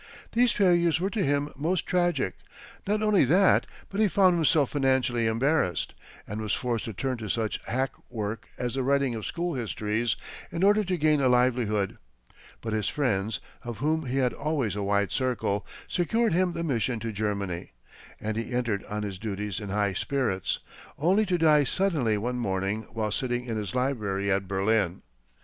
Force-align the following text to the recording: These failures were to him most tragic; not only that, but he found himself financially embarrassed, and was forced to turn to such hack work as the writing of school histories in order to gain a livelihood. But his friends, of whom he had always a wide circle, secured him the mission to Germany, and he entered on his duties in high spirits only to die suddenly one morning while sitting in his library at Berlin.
These 0.31 0.53
failures 0.53 0.99
were 0.99 1.11
to 1.11 1.23
him 1.23 1.51
most 1.55 1.85
tragic; 1.85 2.33
not 2.87 3.03
only 3.03 3.23
that, 3.25 3.67
but 3.89 4.01
he 4.01 4.07
found 4.07 4.33
himself 4.33 4.71
financially 4.71 5.27
embarrassed, 5.27 5.93
and 6.25 6.41
was 6.41 6.55
forced 6.55 6.85
to 6.85 6.93
turn 6.93 7.19
to 7.19 7.29
such 7.29 7.59
hack 7.67 7.91
work 8.09 8.49
as 8.57 8.73
the 8.73 8.81
writing 8.81 9.13
of 9.13 9.27
school 9.27 9.53
histories 9.53 10.15
in 10.51 10.63
order 10.63 10.83
to 10.83 10.97
gain 10.97 11.21
a 11.21 11.27
livelihood. 11.29 11.99
But 12.61 12.73
his 12.73 12.87
friends, 12.87 13.39
of 13.61 13.77
whom 13.77 14.07
he 14.07 14.17
had 14.17 14.33
always 14.33 14.75
a 14.75 14.81
wide 14.81 15.11
circle, 15.11 15.67
secured 15.87 16.33
him 16.33 16.53
the 16.53 16.63
mission 16.63 16.99
to 17.01 17.11
Germany, 17.11 17.73
and 18.19 18.37
he 18.37 18.53
entered 18.53 18.83
on 18.85 19.03
his 19.03 19.19
duties 19.19 19.59
in 19.59 19.69
high 19.69 19.93
spirits 19.93 20.57
only 20.97 21.27
to 21.27 21.37
die 21.37 21.63
suddenly 21.63 22.17
one 22.17 22.39
morning 22.39 22.87
while 22.91 23.11
sitting 23.11 23.45
in 23.45 23.55
his 23.55 23.75
library 23.75 24.31
at 24.31 24.47
Berlin. 24.47 25.03